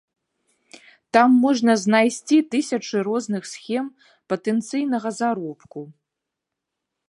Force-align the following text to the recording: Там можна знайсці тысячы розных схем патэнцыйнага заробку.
Там 1.17 1.29
можна 1.43 1.75
знайсці 1.81 2.37
тысячы 2.57 2.97
розных 3.09 3.43
схем 3.53 3.85
патэнцыйнага 4.33 5.09
заробку. 5.23 5.79